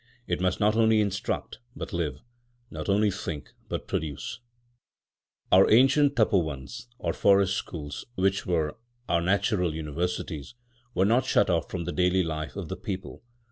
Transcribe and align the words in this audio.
It 0.25 0.41
must 0.41 0.59
not 0.59 0.75
only 0.75 0.99
instruct, 0.99 1.59
but 1.75 1.93
live; 1.93 2.21
not 2.71 2.89
only 2.89 3.11
think, 3.11 3.51
but 3.69 3.87
produce. 3.87 4.39
Our 5.51 5.69
ancient 5.69 6.15
tapovanas, 6.15 6.87
or 6.97 7.13
forest 7.13 7.55
schools, 7.55 8.05
which 8.15 8.47
were 8.47 8.77
our 9.07 9.21
natural 9.21 9.75
universities, 9.75 10.55
were 10.95 11.05
not 11.05 11.25
shut 11.25 11.51
off 11.51 11.69
from 11.69 11.83
the 11.83 11.91
daily 11.91 12.23
life 12.23 12.55
of 12.55 12.67
the 12.67 12.77
people. 12.77 13.21